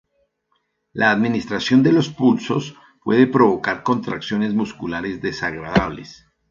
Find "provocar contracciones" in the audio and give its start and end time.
3.27-4.55